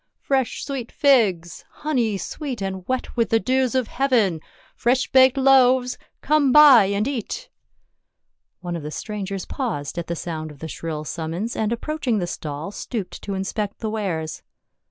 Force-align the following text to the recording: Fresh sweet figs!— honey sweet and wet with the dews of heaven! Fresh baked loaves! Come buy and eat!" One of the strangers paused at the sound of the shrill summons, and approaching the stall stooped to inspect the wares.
Fresh 0.19 0.65
sweet 0.65 0.91
figs!— 0.91 1.63
honey 1.83 2.17
sweet 2.17 2.59
and 2.59 2.87
wet 2.87 3.15
with 3.15 3.29
the 3.29 3.39
dews 3.39 3.75
of 3.75 3.87
heaven! 3.87 4.41
Fresh 4.75 5.11
baked 5.11 5.37
loaves! 5.37 5.95
Come 6.21 6.51
buy 6.51 6.85
and 6.85 7.07
eat!" 7.07 7.51
One 8.61 8.75
of 8.75 8.81
the 8.81 8.89
strangers 8.89 9.45
paused 9.45 9.99
at 9.99 10.07
the 10.07 10.15
sound 10.15 10.49
of 10.49 10.57
the 10.57 10.67
shrill 10.67 11.03
summons, 11.03 11.55
and 11.55 11.71
approaching 11.71 12.17
the 12.17 12.25
stall 12.25 12.71
stooped 12.71 13.21
to 13.21 13.35
inspect 13.35 13.77
the 13.77 13.91
wares. 13.91 14.41